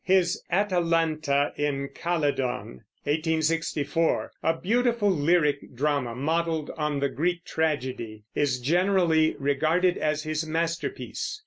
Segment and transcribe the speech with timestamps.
[0.03, 8.57] His Atalanta in Calydon (1864), a beautiful lyric drama modeled on the Greek tragedy, is
[8.59, 11.39] generally regarded as his masterpiece.